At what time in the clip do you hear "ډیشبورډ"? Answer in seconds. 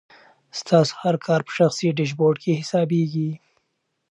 1.97-2.37